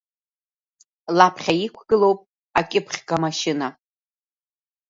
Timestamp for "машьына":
3.23-3.67